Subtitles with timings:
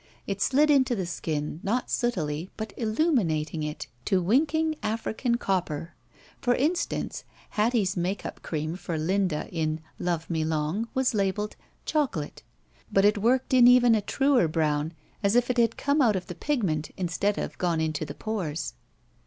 [0.25, 5.93] It slid into the skin, not sootily, but illuminating it to winking, African copper.
[6.41, 12.41] For instance, Hattie's make up cream for Linda in "Love Me Long" was labeled "Chocolate."
[12.91, 16.25] But it worked in even a truer brown, as if it had come out of
[16.25, 18.73] the pigment instead of gone into the pores.